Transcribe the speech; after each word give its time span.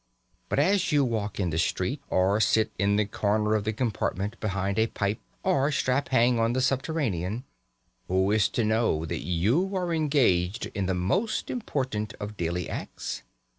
But 0.49 0.57
as 0.57 0.91
you 0.91 1.05
walk 1.05 1.39
in 1.39 1.51
the 1.51 1.59
street, 1.59 2.01
or 2.09 2.39
sit 2.41 2.71
in 2.79 2.95
the 2.95 3.05
corner 3.05 3.53
of 3.53 3.65
the 3.65 3.71
compartment 3.71 4.35
behind 4.39 4.79
a 4.79 4.87
pipe, 4.87 5.19
or 5.43 5.71
"strap 5.71 6.09
hang" 6.09 6.39
on 6.39 6.53
the 6.53 6.59
Subterranean, 6.61 7.43
who 8.07 8.31
is 8.31 8.49
to 8.49 8.63
know 8.63 9.05
that 9.05 9.23
you 9.23 9.75
are 9.75 9.93
engaged 9.93 10.65
in 10.73 10.87
the 10.87 10.95
most 10.95 11.51
important 11.51 12.15
of 12.19 12.35
daily 12.35 12.67
acts? 12.67 13.21